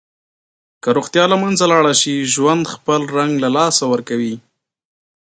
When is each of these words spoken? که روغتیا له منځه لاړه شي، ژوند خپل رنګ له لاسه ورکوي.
که 0.83 0.89
روغتیا 0.97 1.25
له 1.31 1.37
منځه 1.43 1.65
لاړه 1.73 1.93
شي، 2.01 2.15
ژوند 2.33 2.63
خپل 2.73 3.01
رنګ 3.17 3.33
له 3.43 3.49
لاسه 3.57 3.83
ورکوي. 3.93 4.35